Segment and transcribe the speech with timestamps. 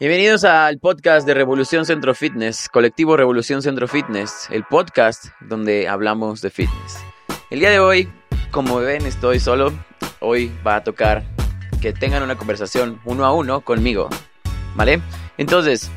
[0.00, 6.40] Bienvenidos al podcast de Revolución Centro Fitness, colectivo Revolución Centro Fitness, el podcast donde hablamos
[6.40, 7.04] de fitness.
[7.50, 8.10] El día de hoy,
[8.50, 9.74] como ven, estoy solo.
[10.20, 11.22] Hoy va a tocar
[11.82, 14.08] que tengan una conversación uno a uno conmigo,
[14.74, 15.02] ¿vale?
[15.36, 15.90] Entonces,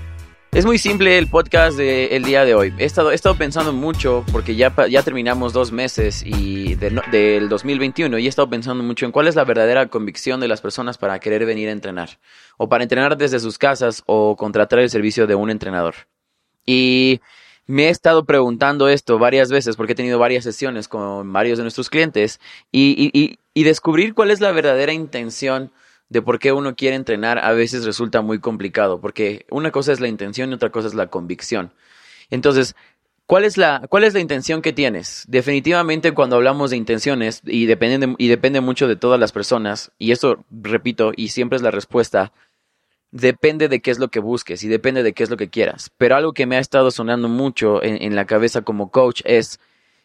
[0.55, 2.73] es muy simple el podcast del día de hoy.
[2.77, 8.19] He estado, he estado pensando mucho porque ya, ya terminamos dos meses y del 2021
[8.19, 11.17] y he estado pensando mucho en cuál es la verdadera convicción de las personas para
[11.19, 12.19] querer venir a entrenar
[12.57, 15.95] o para entrenar desde sus casas o contratar el servicio de un entrenador.
[16.67, 17.19] Y
[17.65, 21.63] me he estado preguntando esto varias veces porque he tenido varias sesiones con varios de
[21.63, 22.39] nuestros clientes
[22.71, 25.71] y, y, y descubrir cuál es la verdadera intención
[26.09, 29.99] de por qué uno quiere entrenar a veces resulta muy complicado, porque una cosa es
[29.99, 31.71] la intención y otra cosa es la convicción.
[32.29, 32.75] Entonces,
[33.25, 35.25] ¿cuál es la, cuál es la intención que tienes?
[35.27, 40.11] Definitivamente cuando hablamos de intenciones, y depende, y depende mucho de todas las personas, y
[40.11, 42.31] eso repito, y siempre es la respuesta,
[43.13, 45.91] depende de qué es lo que busques y depende de qué es lo que quieras.
[45.97, 49.59] Pero algo que me ha estado sonando mucho en, la cabeza como coach es,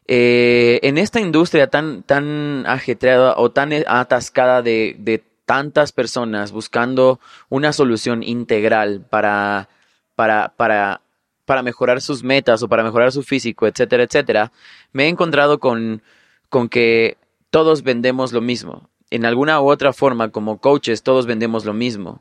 [0.06, 7.20] eh, en esta industria tan, tan ajetreada o tan atascada de, de tantas personas buscando
[7.48, 9.70] una solución integral para,
[10.14, 11.00] para, para,
[11.46, 14.52] para mejorar sus metas o para mejorar su físico, etcétera, etcétera,
[14.92, 16.02] me he encontrado con,
[16.50, 17.16] con que
[17.48, 18.90] todos vendemos lo mismo.
[19.08, 22.20] En alguna u otra forma, como coaches, todos vendemos lo mismo.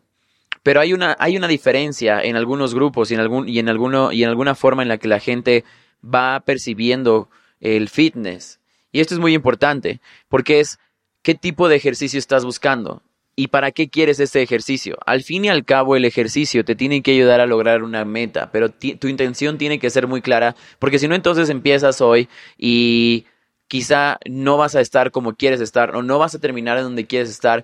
[0.64, 4.14] Pero hay una, hay una diferencia en algunos grupos y en, algún, y, en alguno,
[4.14, 5.66] y en alguna forma en la que la gente
[6.02, 7.28] va percibiendo
[7.60, 8.62] el fitness.
[8.94, 10.80] Y esto es muy importante, porque es
[11.24, 13.04] qué tipo de ejercicio estás buscando.
[13.40, 14.98] ¿Y para qué quieres ese ejercicio?
[15.06, 18.52] Al fin y al cabo, el ejercicio te tiene que ayudar a lograr una meta,
[18.52, 23.28] pero tu intención tiene que ser muy clara, porque si no, entonces empiezas hoy y
[23.68, 27.06] quizá no vas a estar como quieres estar o no vas a terminar en donde
[27.06, 27.64] quieres estar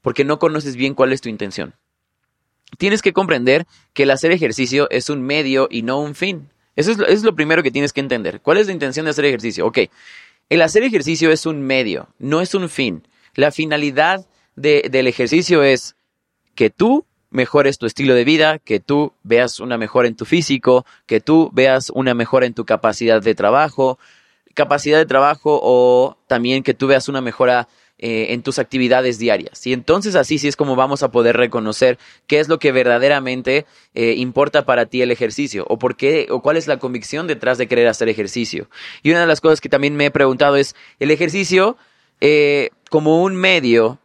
[0.00, 1.72] porque no conoces bien cuál es tu intención.
[2.76, 6.48] Tienes que comprender que el hacer ejercicio es un medio y no un fin.
[6.74, 8.40] Eso es, lo, es lo primero que tienes que entender.
[8.40, 9.66] ¿Cuál es la intención de hacer ejercicio?
[9.66, 9.78] Ok,
[10.48, 13.06] el hacer ejercicio es un medio, no es un fin.
[13.36, 14.26] La finalidad
[14.56, 15.96] del ejercicio es
[16.54, 20.84] que tú mejores tu estilo de vida, que tú veas una mejora en tu físico,
[21.06, 23.98] que tú veas una mejora en tu capacidad de trabajo,
[24.54, 27.68] capacidad de trabajo o también que tú veas una mejora
[27.98, 29.64] eh, en tus actividades diarias.
[29.66, 33.64] Y entonces así sí es como vamos a poder reconocer qué es lo que verdaderamente
[33.94, 37.58] eh, importa para ti el ejercicio o por qué o cuál es la convicción detrás
[37.58, 38.68] de querer hacer ejercicio.
[39.02, 41.76] Y una de las cosas que también me he preguntado es el ejercicio
[42.20, 44.00] eh, como un medio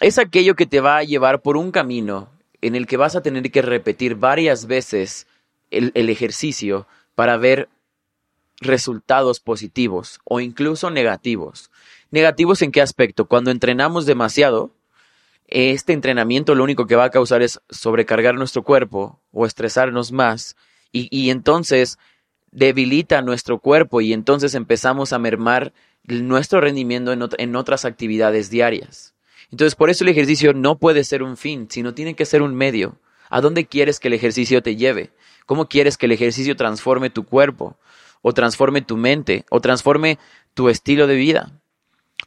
[0.00, 2.28] es aquello que te va a llevar por un camino
[2.60, 5.26] en el que vas a tener que repetir varias veces
[5.70, 7.68] el, ejercicio para ver
[8.60, 11.70] resultados positivos o incluso negativos.
[12.10, 13.26] ¿Negativos en qué aspecto?
[13.26, 14.70] Cuando entrenamos demasiado,
[15.48, 20.56] este entrenamiento lo único que va a causar es sobrecargar nuestro cuerpo o estresarnos más
[20.92, 21.98] y, entonces
[22.50, 25.74] debilita nuestro cuerpo y entonces empezamos a mermar
[26.04, 29.15] nuestro rendimiento en otras actividades diarias.
[29.50, 32.54] Entonces, por eso el ejercicio no puede ser un fin, sino tiene que ser un
[32.54, 32.98] medio.
[33.28, 35.10] ¿A dónde quieres que el ejercicio te lleve?
[35.46, 37.76] ¿Cómo quieres que el ejercicio transforme tu cuerpo?
[38.22, 39.44] ¿O transforme tu mente?
[39.50, 40.18] ¿O transforme
[40.54, 41.52] tu estilo de vida?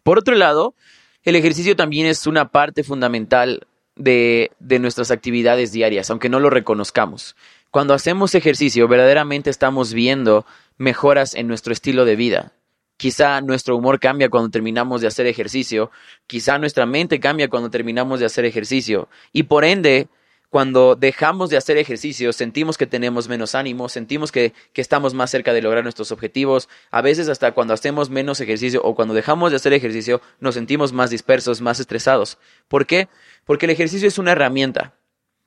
[0.03, 0.75] Por otro lado,
[1.23, 6.49] el ejercicio también es una parte fundamental de, de nuestras actividades diarias, aunque no lo
[6.49, 7.35] reconozcamos.
[7.71, 10.45] Cuando hacemos ejercicio, verdaderamente estamos viendo
[10.77, 12.53] mejoras en nuestro estilo de vida.
[12.99, 15.89] Quizá nuestro humor cambia cuando terminamos de hacer ejercicio,
[16.27, 20.09] quizá nuestra mente cambia cuando terminamos de hacer ejercicio y por ende,
[20.49, 25.31] cuando dejamos de hacer ejercicio, sentimos que tenemos menos ánimo, sentimos que, que, estamos más
[25.31, 26.67] cerca de lograr nuestros objetivos.
[26.91, 30.91] A veces hasta cuando hacemos menos ejercicio o cuando dejamos de hacer ejercicio, nos sentimos
[30.91, 32.37] más dispersos, más estresados.
[32.67, 33.07] ¿Por qué?
[33.45, 34.93] Porque el ejercicio es una herramienta.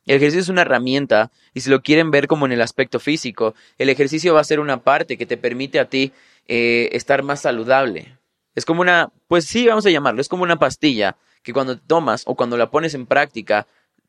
[0.07, 3.55] El ejercicio es una herramienta y si lo quieren ver como en el aspecto físico,
[3.79, 6.13] el ejercicio va a ser una parte que te permite a ti
[6.49, 8.19] eh, estar más saludable.
[8.55, 12.23] Es como una, pues sí, vamos a llamarlo, es como una pastilla que cuando tomas
[12.27, 13.67] o cuando la pones en práctica,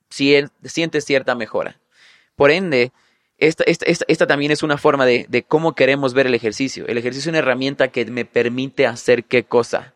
[0.09, 1.80] sientes cierta mejora.
[2.35, 2.91] Por ende,
[3.38, 6.85] esta, esta, esta, también es una forma de, de cómo queremos ver el ejercicio.
[6.88, 9.93] El ejercicio es una herramienta que me permite hacer qué cosa.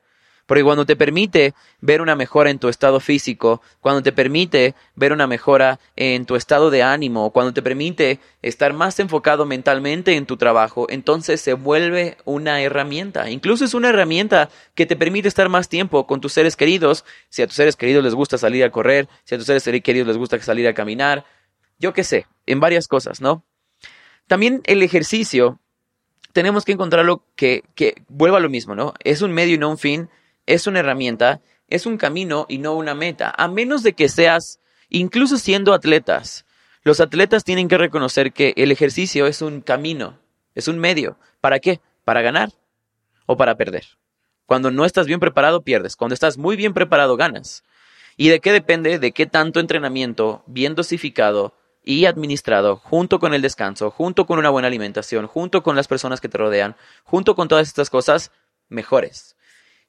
[0.47, 5.11] Porque cuando te permite ver una mejora en tu estado físico, cuando te permite ver
[5.11, 10.25] una mejora en tu estado de ánimo, cuando te permite estar más enfocado mentalmente en
[10.25, 13.29] tu trabajo, entonces se vuelve una herramienta.
[13.29, 17.03] Incluso es una herramienta que te permite estar más tiempo con tus seres queridos.
[17.27, 20.07] Si a tus seres queridos les gusta salir a correr, si a tus seres queridos
[20.07, 21.25] les gusta salir a caminar,
[21.77, 23.43] yo qué sé, en varias cosas, ¿no?
[24.27, 25.59] También el ejercicio,
[26.31, 28.93] tenemos que encontrarlo que, que vuelva a lo mismo, ¿no?
[29.03, 30.09] Es un medio y no un fin
[30.47, 34.59] es una herramienta, es un camino y no una meta, a menos de que seas,
[34.89, 36.45] incluso siendo atletas,
[36.87, 40.19] los atletas tienen que reconocer que el ejercicio es un camino,
[40.55, 41.17] es un medio.
[41.41, 41.81] ¿Para qué?
[42.05, 42.53] Para ganar
[43.25, 43.83] o para perder.
[44.45, 45.97] Cuando no estás bien preparado, pierdes.
[45.97, 47.65] Cuando estás muy bien preparado, ganas.
[48.15, 48.99] ¿Y de qué depende?
[48.99, 51.53] De qué tanto entrenamiento bien dosificado
[51.83, 56.21] y administrado, junto con el descanso, junto con una buena alimentación, junto con las personas
[56.21, 58.31] que te rodean, junto con todas estas cosas,
[58.69, 59.36] mejores.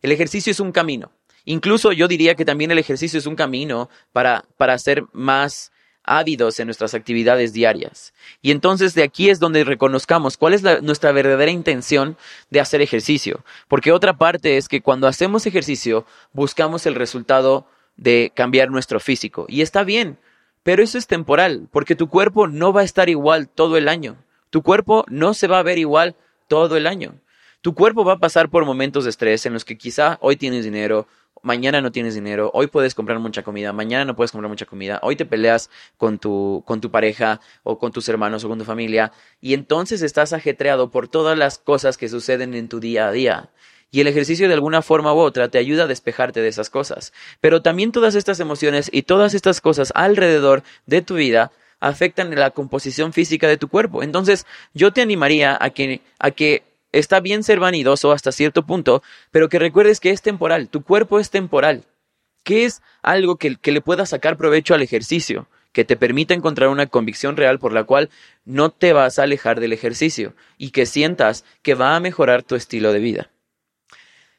[0.03, 1.11] El ejercicio es un camino.
[1.45, 5.73] Incluso yo diría que también el ejercicio es un camino para, para ser más
[6.09, 8.15] ávidos en nuestras actividades diarias.
[8.41, 12.17] Y entonces de aquí es donde reconozcamos cuál es nuestra verdadera intención
[12.51, 13.45] de hacer ejercicio.
[13.69, 17.67] Porque otra parte es que cuando hacemos ejercicio buscamos el resultado
[17.97, 19.47] de cambiar nuestro físico.
[19.49, 20.19] Y está bien,
[20.63, 24.17] pero eso es temporal, porque tu cuerpo no va a estar igual todo el año.
[24.51, 26.17] Tu cuerpo no se va a ver igual
[26.47, 27.15] todo el año.
[27.61, 30.65] Tu cuerpo va a pasar por momentos de estrés en los que quizá hoy tienes
[30.65, 31.09] dinero,
[31.43, 35.01] mañana no tienes dinero, hoy puedes comprar mucha comida, mañana no puedes comprar mucha comida,
[35.03, 38.65] hoy te peleas con tu, con tu pareja o con tus hermanos o con tu
[38.65, 39.11] familia
[39.41, 43.51] y entonces estás ajetreado por todas las cosas que suceden en tu día a día.
[43.91, 47.15] Y el ejercicio de alguna forma u otra te ayuda a despejarte de esas cosas.
[47.41, 52.51] Pero también todas estas emociones y todas estas cosas alrededor de tu vida afectan la
[52.51, 54.03] composición física de tu cuerpo.
[54.03, 59.03] Entonces, yo te animaría a que, a que está bien ser vanidoso hasta cierto punto,
[59.31, 61.85] pero que recuerdes que es temporal, tu cuerpo es temporal.
[62.45, 65.49] ¿Qué es algo que, que le pueda sacar provecho al ejercicio?
[65.73, 68.11] que te permita encontrar una convicción real por la cual
[68.45, 72.55] no te vas a alejar del ejercicio y que sientas que va a mejorar tu
[72.55, 73.31] estilo de vida.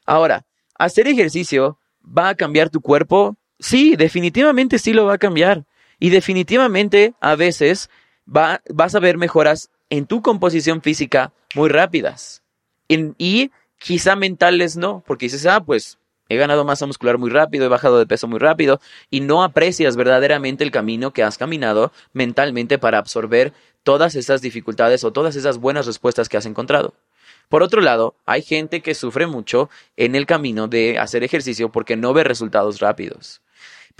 [0.04, 0.44] Ahora,
[0.74, 3.36] ¿hacer ejercicio va a cambiar tu cuerpo?
[3.58, 5.64] Sí, definitivamente sí lo va a cambiar.
[5.98, 7.90] Y definitivamente a veces
[8.26, 12.42] va, vas a ver mejoras en tu composición física muy rápidas
[13.18, 15.98] y quizá mentales no, porque dices, ah, pues
[16.28, 19.96] he ganado masa muscular muy rápido, he bajado de peso muy rápido, y no aprecias
[19.96, 23.52] verdaderamente el camino que has caminado mentalmente para absorber
[23.82, 26.94] todas esas dificultades o todas esas buenas respuestas que has encontrado.
[27.48, 31.96] Por otro lado, hay gente que sufre mucho en el camino de hacer ejercicio porque
[31.96, 33.40] no ve resultados rápidos.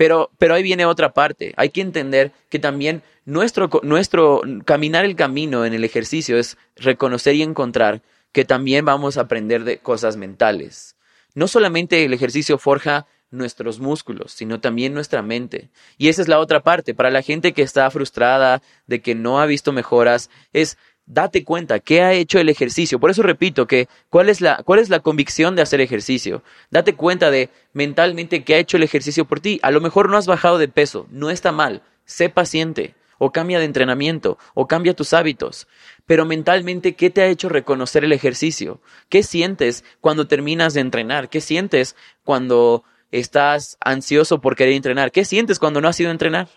[0.01, 1.53] Pero, pero ahí viene otra parte.
[1.57, 7.35] Hay que entender que también nuestro, nuestro caminar el camino en el ejercicio es reconocer
[7.35, 8.01] y encontrar
[8.31, 10.95] que también vamos a aprender de cosas mentales.
[11.35, 15.69] No solamente el ejercicio forja nuestros músculos, sino también nuestra mente.
[15.99, 16.95] Y esa es la otra parte.
[16.95, 20.79] Para la gente que está frustrada de que no ha visto mejoras, es
[21.13, 22.99] date cuenta qué ha hecho el ejercicio.
[22.99, 26.41] Por eso repito que cuál es la, cuál es la convicción de hacer ejercicio.
[26.69, 29.59] Date cuenta de mentalmente qué ha hecho el ejercicio por ti.
[29.61, 31.81] A lo mejor no has bajado de peso, no está mal.
[32.05, 35.67] Sé paciente o cambia de entrenamiento, o cambia tus hábitos.
[36.07, 38.81] Pero mentalmente, ¿qué te ha hecho reconocer el ejercicio?
[39.09, 41.29] ¿Qué sientes cuando terminas de entrenar?
[41.29, 45.11] ¿Qué sientes cuando estás ansioso por querer entrenar?
[45.11, 46.49] ¿Qué sientes cuando no has ido a entrenar?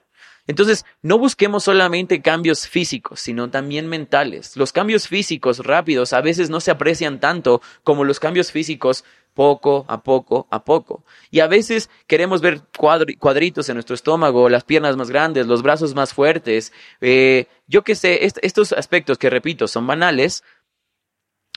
[0.46, 4.56] Entonces, no busquemos solamente cambios físicos, sino también mentales.
[4.56, 9.04] Los cambios físicos rápidos a veces no se aprecian tanto como los cambios físicos
[9.34, 11.04] poco a poco a poco.
[11.30, 12.62] Y a veces queremos ver
[13.18, 16.72] cuadritos en nuestro estómago, las piernas más grandes, los brazos más fuertes.
[17.00, 20.44] Eh, yo qué sé, estos aspectos que repito son banales,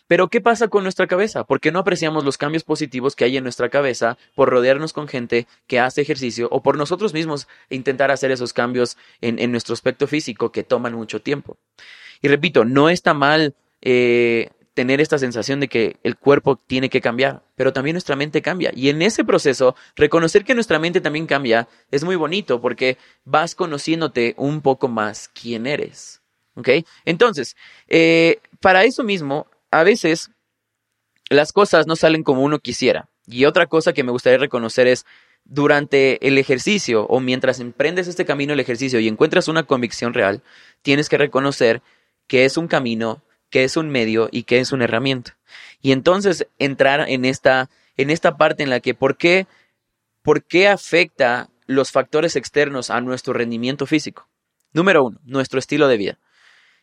[0.07, 1.43] pero ¿qué pasa con nuestra cabeza?
[1.43, 5.07] ¿Por qué no apreciamos los cambios positivos que hay en nuestra cabeza por rodearnos con
[5.07, 10.07] gente que hace ejercicio o por nosotros mismos intentar hacer esos cambios en, nuestro aspecto
[10.07, 11.57] físico que toman mucho tiempo?
[12.21, 17.01] Y repito, no está mal eh, tener esta sensación de que el cuerpo tiene que
[17.01, 18.71] cambiar, pero también nuestra mente cambia.
[18.75, 23.55] Y en ese proceso, reconocer que nuestra mente también cambia es muy bonito porque vas
[23.55, 26.21] conociéndote un poco más quién eres.
[26.53, 26.69] ¿Ok?
[27.05, 27.55] Entonces,
[27.87, 30.31] eh, para eso mismo, a veces
[31.29, 33.09] las cosas no salen como uno quisiera.
[33.25, 35.05] Y otra cosa que me gustaría reconocer es
[35.43, 40.41] durante el ejercicio o mientras emprendes este camino del ejercicio y encuentras una convicción real,
[40.81, 41.81] tienes que reconocer
[42.27, 45.37] que es un camino qué es un medio y qué es una herramienta.
[45.81, 49.47] Y entonces entrar en esta, en esta parte en la que por qué,
[50.21, 54.27] por qué afecta los factores externos a nuestro rendimiento físico.
[54.73, 56.19] Número uno, nuestro estilo de vida.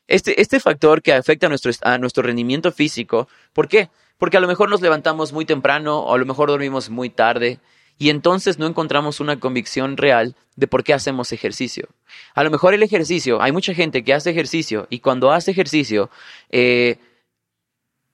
[0.07, 3.89] Este, este factor que afecta a nuestro, a nuestro rendimiento físico, ¿por qué?
[4.19, 7.59] Porque a lo mejor nos levantamos muy temprano o a lo mejor dormimos muy tarde
[7.99, 11.89] y entonces no encontramos una convicción real de por qué hacemos ejercicio.
[12.35, 16.11] A lo mejor el ejercicio, hay mucha gente que hace ejercicio y cuando hace ejercicio
[16.51, 16.99] eh,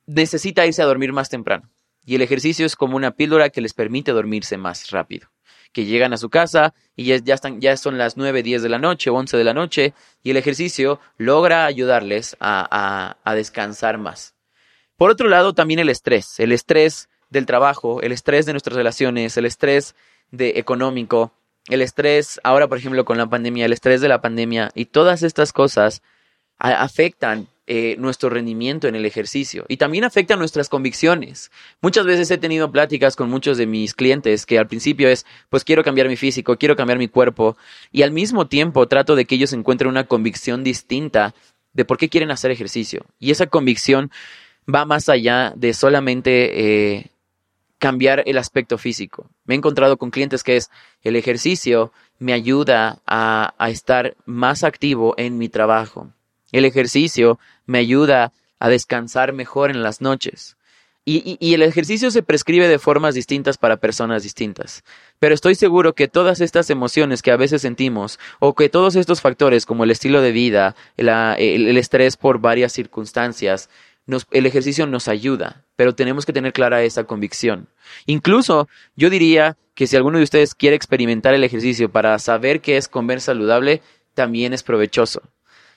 [0.06, 1.68] necesita irse a dormir más temprano.
[2.04, 5.28] Y el ejercicio es como una píldora que les permite dormirse más rápido.
[5.72, 8.78] Que llegan a su casa y ya, están, ya son las 9, 10 de la
[8.78, 14.34] noche o 11 de la noche y el ejercicio logra ayudarles a, a descansar más.
[14.96, 16.40] Por otro lado, también el estrés.
[16.40, 19.94] El estrés del trabajo, el estrés de nuestras relaciones, el estrés
[20.30, 21.32] de económico,
[21.68, 25.22] el estrés, ahora por ejemplo con la pandemia, el estrés de la pandemia y todas
[25.22, 26.02] estas cosas
[26.60, 31.50] afectan eh, nuestro rendimiento en el ejercicio y también afectan nuestras convicciones.
[31.80, 35.64] Muchas veces he tenido pláticas con muchos de mis clientes que al principio es, pues
[35.64, 37.56] quiero cambiar mi físico, quiero cambiar mi cuerpo
[37.92, 41.34] y al mismo tiempo trato de que ellos encuentren una convicción distinta
[41.72, 43.06] de por qué quieren hacer ejercicio.
[43.18, 44.10] Y esa convicción
[44.72, 47.06] va más allá de solamente eh,
[47.78, 49.30] cambiar el aspecto físico.
[49.44, 50.70] Me he encontrado con clientes que es
[51.02, 56.12] el ejercicio me ayuda a, estar más activo en mi trabajo.
[56.52, 60.56] El ejercicio me ayuda a descansar mejor en las noches.
[61.06, 64.84] Y, el ejercicio se prescribe de formas distintas para personas distintas.
[65.18, 69.20] Pero estoy seguro que todas estas emociones que a veces sentimos, o que todos estos
[69.20, 73.70] factores como el estilo de vida, el estrés por varias circunstancias,
[74.30, 77.68] el ejercicio nos ayuda, pero tenemos que tener clara esa convicción.
[78.06, 82.76] Incluso yo diría que si alguno de ustedes quiere experimentar el ejercicio para saber qué
[82.76, 83.82] es comer saludable,
[84.14, 85.22] también es provechoso.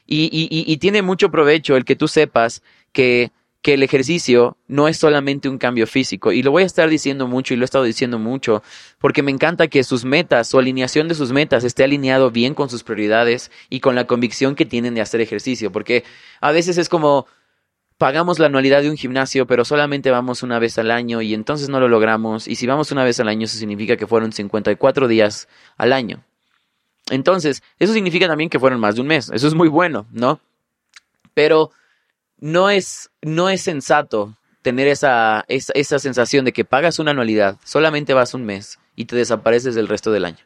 [0.05, 3.31] Y, y, tiene mucho provecho el que tú sepas que,
[3.61, 6.33] que el ejercicio no es solamente un cambio físico.
[6.33, 8.61] Y lo voy a estar diciendo mucho y lo he estado diciendo mucho,
[8.99, 12.69] porque me encanta que sus metas, su alineación de sus metas esté alineado bien con
[12.69, 15.71] sus prioridades y con la convicción que tienen de hacer ejercicio.
[15.71, 16.03] Porque
[16.41, 17.25] a veces es como,
[17.97, 21.69] pagamos la anualidad de un gimnasio, pero solamente vamos una vez al año y entonces
[21.69, 22.49] no lo logramos.
[22.49, 26.25] Y si vamos una vez al año, eso significa que fueron 54 días al año.
[27.09, 29.29] Entonces, eso significa también que fueron más de un mes.
[29.33, 30.39] Eso es muy bueno, ¿no?
[31.33, 31.71] Pero
[32.39, 37.57] no es, no es sensato tener esa, esa, esa sensación de que pagas una anualidad,
[37.63, 40.45] solamente vas un mes y te desapareces del resto del año.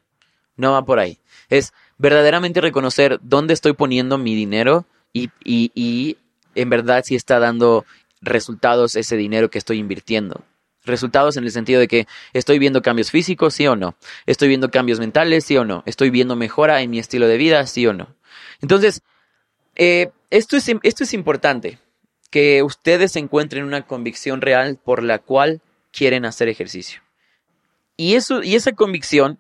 [0.56, 1.20] No va por ahí.
[1.50, 6.18] Es verdaderamente reconocer dónde estoy poniendo mi dinero y, y, y
[6.56, 7.86] en verdad si está dando
[8.22, 10.44] resultados ese dinero que estoy invirtiendo.
[10.88, 13.96] Resultados en el sentido de que estoy viendo cambios físicos, sí o no.
[14.26, 15.84] Estoy viendo cambios mentales, sí o no.
[15.86, 18.16] Estoy viendo mejora en mi estilo de vida, sí o no.
[18.62, 19.02] Entonces,
[19.76, 21.80] eh, esto, es, esto es importante,
[22.32, 27.02] que ustedes encuentren una convicción real por la cual quieren hacer ejercicio.
[27.96, 29.40] Y, eso, y esa convicción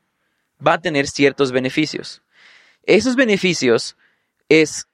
[0.66, 2.22] va a tener ciertos beneficios.
[2.84, 3.98] Esos beneficios
[4.50, 4.88] es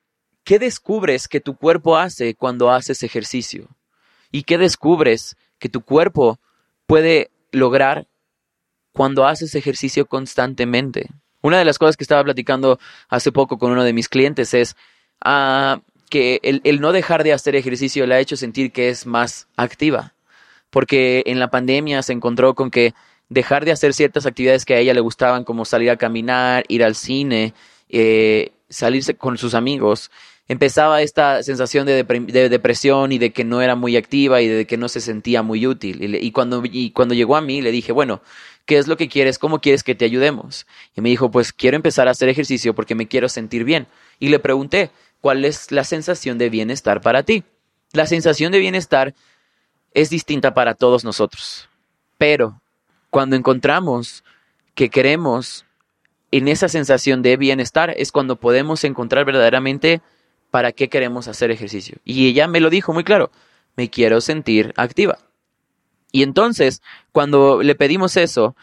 [0.43, 3.69] ¿Qué descubres que tu cuerpo hace cuando haces ejercicio?
[4.29, 6.41] ¿Y qué descubres que tu cuerpo
[6.87, 8.05] puede lograr
[8.91, 11.07] cuando haces ejercicio constantemente?
[11.41, 14.75] Una de las cosas que estaba platicando hace poco con uno de mis clientes es
[15.23, 15.79] ah,
[16.09, 20.13] que el, no dejar de hacer ejercicio le ha hecho sentir que es más activa.
[20.69, 22.93] Porque en la pandemia se encontró con que
[23.29, 26.83] dejar de hacer ciertas actividades que a ella le gustaban, como salir a caminar, ir
[26.83, 27.53] al cine,
[27.87, 30.11] eh, salirse con sus amigos,
[30.47, 34.77] empezaba esta sensación de, depresión y de que no era muy activa y de que
[34.77, 36.15] no se sentía muy útil.
[36.15, 38.21] Y, cuando, y cuando llegó a mí le dije, bueno,
[38.65, 39.39] ¿qué es lo que quieres?
[39.39, 40.67] ¿Cómo quieres que te ayudemos?
[40.95, 43.87] Y me dijo, pues quiero empezar a hacer ejercicio porque me quiero sentir bien.
[44.19, 47.43] Y le pregunté, ¿cuál es la sensación de bienestar para ti?
[47.93, 49.13] La sensación de bienestar
[49.93, 51.69] es distinta para todos nosotros.
[52.17, 52.61] Pero
[53.09, 54.23] cuando encontramos
[54.75, 55.65] que queremos
[56.31, 60.01] en esa sensación de bienestar es cuando podemos encontrar verdaderamente
[60.53, 61.97] para qué queremos hacer ejercicio.
[62.05, 63.31] Y ella me lo dijo muy claro,
[63.75, 65.17] me quiero sentir activa.
[66.11, 68.55] Y entonces, cuando le pedimos eso,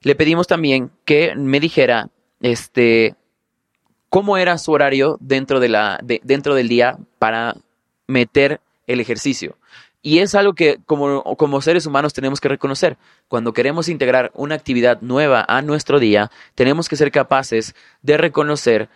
[0.00, 2.08] le pedimos también que me dijera,
[2.40, 3.16] este,
[4.08, 7.54] cómo era su horario dentro, de la, dentro del día para
[8.06, 9.58] meter el ejercicio.
[10.00, 12.96] Y es algo que como, como seres humanos tenemos que reconocer.
[13.28, 18.88] Cuando queremos integrar una actividad nueva a nuestro día, tenemos que ser capaces de reconocer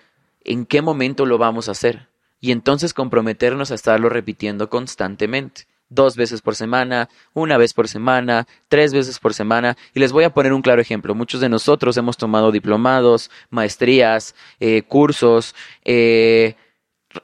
[0.43, 2.09] en qué momento lo vamos a hacer
[2.41, 5.67] y entonces comprometernos a estarlo repitiendo constantemente.
[5.89, 9.77] Dos veces por semana, una vez por semana, tres veces por semana.
[9.93, 11.17] Y les voy a poner un claro ejemplo.
[11.17, 15.55] Muchos de nosotros hemos tomado diplomados, maestrías, eh, cursos,
[15.85, 16.55] eh,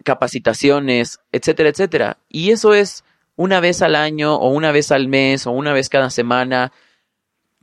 [0.05, 2.19] capacitaciones, etcétera, etcétera.
[2.29, 3.05] Y eso es
[3.37, 6.73] una vez al año o una vez al mes o una vez cada semana.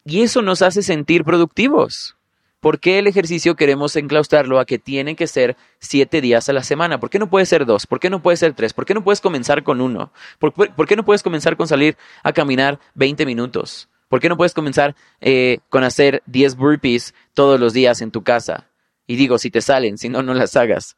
[0.06, 2.16] Y eso nos hace sentir productivos.
[2.64, 6.64] ¿Por qué el ejercicio queremos enclaustrarlo a que tiene que ser siete días a la
[6.64, 6.98] semana?
[6.98, 7.86] ¿Por qué no puede ser dos?
[7.86, 8.72] ¿Por qué no puede ser tres?
[8.72, 10.14] ¿Por qué no puedes comenzar con uno?
[10.40, 13.90] ¿Por, qué no puedes comenzar con salir a caminar 20 minutos?
[14.08, 18.24] ¿Por qué no puedes comenzar eh, con hacer 10 burpees todos los días en tu
[18.24, 18.70] casa?
[19.08, 20.96] Y digo, si te salen, si no, no las hagas.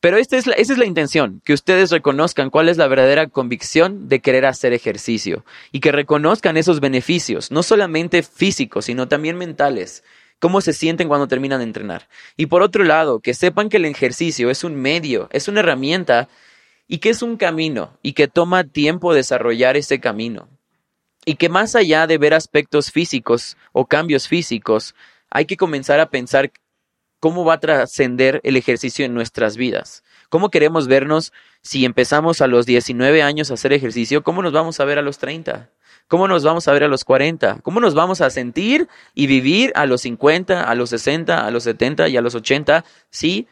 [0.00, 4.10] Pero esta es esa es la intención, que ustedes reconozcan cuál es la verdadera convicción
[4.10, 10.04] de querer hacer ejercicio y que reconozcan esos beneficios, no solamente físicos, sino también mentales
[10.40, 12.08] cómo se sienten cuando terminan de entrenar.
[12.36, 16.28] Y por otro lado, que sepan que el ejercicio es un medio, es una herramienta
[16.88, 20.48] y que es un camino y que toma tiempo desarrollar ese camino.
[21.24, 24.96] Y que más allá de ver aspectos físicos o cambios físicos,
[25.30, 26.50] hay que comenzar a pensar
[27.20, 30.02] cómo va a trascender el ejercicio en nuestras vidas.
[30.30, 34.22] ¿Cómo queremos vernos si empezamos a los 19 años a hacer ejercicio?
[34.22, 35.70] ¿Cómo nos vamos a ver a los 30?
[36.10, 37.60] ¿Cómo nos vamos a ver a los 40?
[37.62, 41.62] ¿Cómo nos vamos a sentir y vivir a los 50, a los 60, a los
[41.62, 43.46] 70 y a los 80 si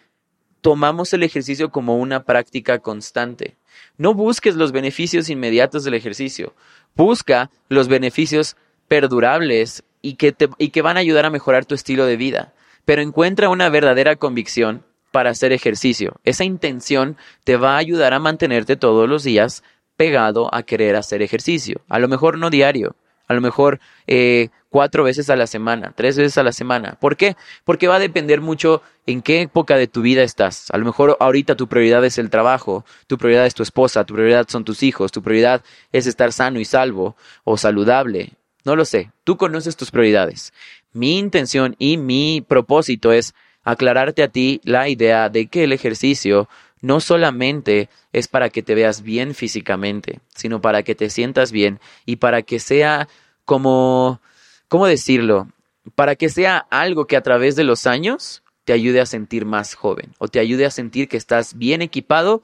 [0.61, 3.55] tomamos el ejercicio como una práctica constante?
[3.97, 6.53] No busques los beneficios inmediatos del ejercicio.
[6.97, 8.57] Busca los beneficios
[8.89, 12.55] perdurables y que, te, y que van a ayudar a mejorar tu estilo de vida.
[12.85, 16.17] Pero encuentra una verdadera convicción para hacer ejercicio.
[16.25, 19.63] Esa intención te va a ayudar a mantenerte todos los días
[19.99, 21.83] pegado a querer hacer ejercicio.
[21.89, 22.95] A lo mejor no diario,
[23.27, 26.97] a lo mejor eh, cuatro veces a la semana, tres veces a la semana.
[27.01, 27.37] ¿Por qué?
[27.65, 30.71] Porque va a depender mucho en qué época de tu vida estás.
[30.71, 34.15] A lo mejor ahorita tu prioridad es el trabajo, tu prioridad es tu esposa, tu
[34.15, 38.35] prioridad son tus hijos, tu prioridad es estar sano y salvo o saludable.
[38.65, 40.53] No lo sé, tú conoces tus prioridades.
[40.93, 46.49] Mi intención y mi propósito es aclararte a ti la idea de que el ejercicio
[46.81, 51.81] no solamente es para que te veas bien físicamente, sino para que te sientas bien
[52.07, 53.09] y para que sea
[53.45, 54.21] como,
[54.69, 55.49] ¿cómo decirlo?
[55.95, 59.75] Para que sea algo que a través de los años te ayude a sentir más
[59.75, 62.43] joven o te ayude a sentir que estás bien equipado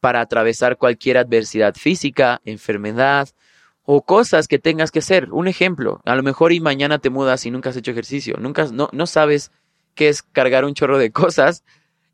[0.00, 3.30] para atravesar cualquier adversidad física, enfermedad
[3.84, 5.32] o cosas que tengas que hacer.
[5.32, 8.66] Un ejemplo, a lo mejor y mañana te mudas y nunca has hecho ejercicio, nunca
[8.72, 9.50] no, no sabes
[9.94, 11.64] qué es cargar un chorro de cosas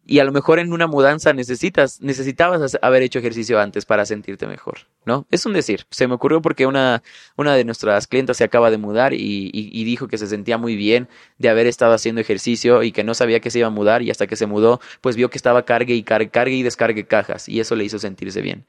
[0.05, 4.47] y a lo mejor en una mudanza necesitas, necesitabas haber hecho ejercicio antes para sentirte
[4.47, 5.27] mejor, ¿no?
[5.31, 5.87] Es un decir.
[5.91, 7.03] Se me ocurrió porque una,
[7.37, 10.75] una de nuestras clientas se acaba de mudar y, y, dijo que se sentía muy
[10.75, 14.03] bien de haber estado haciendo ejercicio y que no sabía que se iba a mudar
[14.03, 17.49] y hasta que se mudó, pues vio que estaba cargue y cargue y descargue cajas
[17.49, 18.67] y eso le hizo sentirse bien.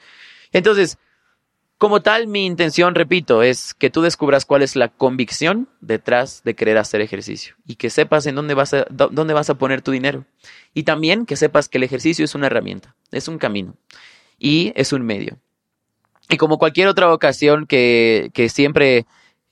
[0.51, 0.99] Entonces,
[1.83, 6.55] como tal, mi intención, repito, es que tú descubras cuál es la convicción detrás de
[6.55, 9.91] querer hacer ejercicio y que sepas en dónde vas a, dónde vas a poner tu
[9.91, 10.23] dinero.
[10.73, 13.75] Y también que sepas que el ejercicio es una herramienta, es un camino
[14.39, 15.39] y es un medio.
[16.29, 19.05] Y como cualquier otra ocasión que, que siempre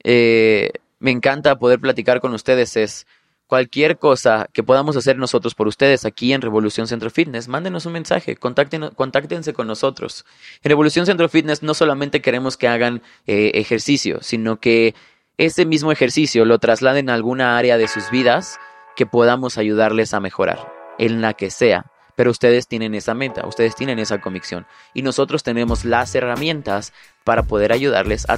[0.06, 3.08] eh, me encanta poder platicar con ustedes es
[3.52, 7.92] cualquier cosa que podamos hacer nosotros por ustedes aquí en Revolución Centro Fitness, mándenos un
[7.92, 10.26] mensaje, contáctense con nosotros.
[10.64, 14.96] En Revolución Centro Fitness no solamente queremos que hagan eh, ejercicio, sino que
[15.38, 18.58] ese mismo ejercicio lo trasladen a alguna área de sus vidas
[18.96, 21.88] que podamos ayudarles a mejorar, en la que sea.
[22.16, 26.94] Pero ustedes tienen esa meta, ustedes tienen esa convicción y nosotros tenemos las herramientas
[27.26, 28.38] para poder ayudarles a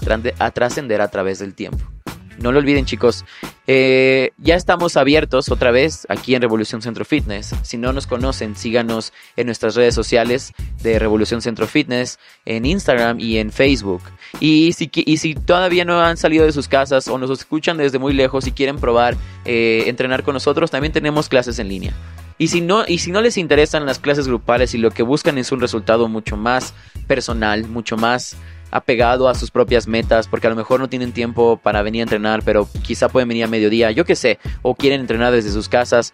[0.49, 1.86] trascender a través del tiempo.
[2.43, 3.23] No lo olviden chicos,
[3.67, 7.56] eh, ya estamos abiertos otra vez aquí en Revolución Centro Fitness.
[7.62, 10.51] Si no nos conocen, síganos en nuestras redes sociales
[10.82, 14.01] de Revolución Centro Fitness, en Instagram y en Facebook.
[14.41, 18.45] Y si, todavía no han salido de sus casas o nos escuchan desde muy lejos
[18.45, 21.93] y quieren probar eh, entrenar con nosotros, también tenemos clases en línea.
[22.38, 22.84] Y si no
[23.21, 26.73] les interesan las clases grupales y lo que buscan es un resultado mucho más
[27.08, 28.36] personal, mucho más
[28.73, 32.03] apegado a sus propias metas, porque a lo mejor no tienen tiempo para venir a
[32.03, 35.69] entrenar, pero quizá pueden venir a mediodía, yo qué sé, o quieren entrenar desde sus
[35.69, 36.12] casas.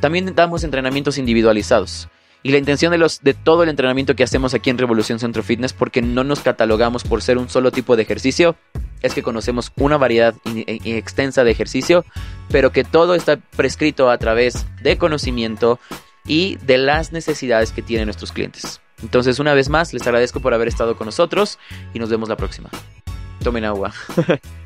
[0.00, 2.08] También damos entrenamientos individualizados.
[2.42, 5.42] Y la intención de, los, de todo el entrenamiento que hacemos aquí en Revolución Centro
[5.42, 8.56] Fitness, porque no nos catalogamos por ser un solo tipo de ejercicio,
[9.00, 12.04] es que conocemos una variedad extensa de ejercicio,
[12.50, 15.78] pero que todo está prescrito a través de conocimiento
[16.26, 18.80] y de las necesidades que tienen nuestros clientes.
[19.02, 21.58] Entonces, una vez más, les agradezco por haber estado con nosotros
[21.92, 22.70] y nos vemos la próxima.
[23.42, 23.92] Tomen agua.